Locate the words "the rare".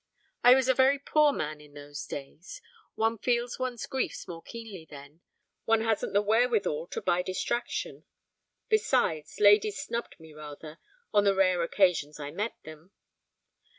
11.25-11.61